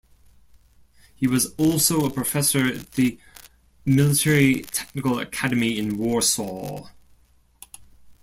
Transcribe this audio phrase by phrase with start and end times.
[1.15, 3.19] He was also a professor at the
[3.85, 6.89] Military Technical Academy in Warsaw.